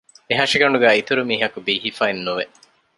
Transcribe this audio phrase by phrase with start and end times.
[0.29, 2.45] އެހަށިގަނޑުގައި އިތުރުމީހަކު ބީހިފައއެއްނުވެ